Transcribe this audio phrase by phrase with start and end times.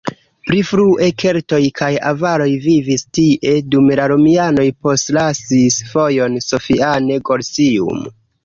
[0.45, 8.05] Pli frue keltoj kaj avaroj vivis tie, dume la romianoj postlasis vojon Sophiane-Gorsium.